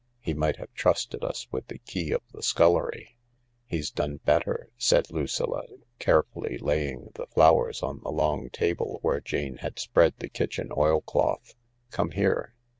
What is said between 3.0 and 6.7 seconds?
I" "He's done better," said Lucilla, carefully